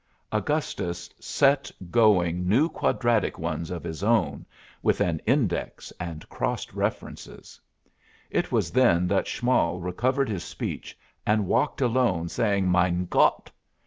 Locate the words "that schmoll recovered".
9.09-10.27